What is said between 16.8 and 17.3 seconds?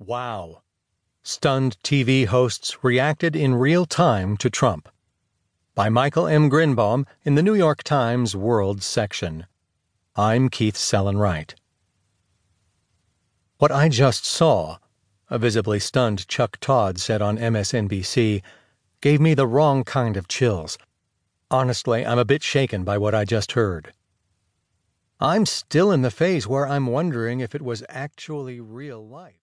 said